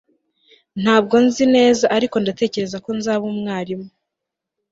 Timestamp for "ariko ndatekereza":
1.97-2.77